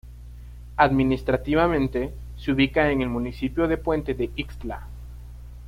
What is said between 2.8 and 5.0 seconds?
en el municipio de Puente de Ixtla.